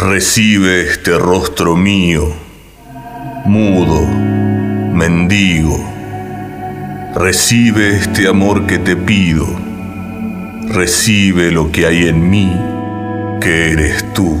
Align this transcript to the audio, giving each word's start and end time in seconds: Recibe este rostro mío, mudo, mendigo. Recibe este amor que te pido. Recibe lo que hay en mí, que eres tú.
Recibe 0.00 0.80
este 0.80 1.18
rostro 1.18 1.76
mío, 1.76 2.32
mudo, 3.44 4.00
mendigo. 4.94 5.78
Recibe 7.14 7.96
este 7.96 8.26
amor 8.26 8.66
que 8.66 8.78
te 8.78 8.96
pido. 8.96 9.46
Recibe 10.68 11.50
lo 11.50 11.70
que 11.70 11.84
hay 11.84 12.08
en 12.08 12.30
mí, 12.30 12.50
que 13.42 13.72
eres 13.72 14.14
tú. 14.14 14.40